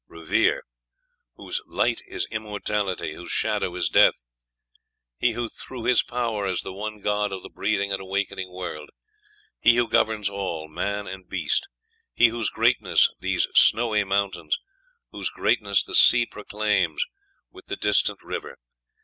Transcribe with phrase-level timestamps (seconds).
[0.07, 0.63] "revere;
[1.35, 4.19] whose light is immortality; whose shadow is death....
[5.19, 8.89] He who through his power is the one God of the breathing and awakening world.
[9.59, 11.67] He who governs all, man and beast.
[12.15, 14.57] He whose greatness these snowy mountains,
[15.11, 17.03] whose greatness the sea proclaims,
[17.51, 18.57] with the distant river.